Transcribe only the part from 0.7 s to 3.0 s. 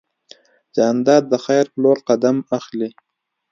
جانداد د خیر په لور قدم اخلي.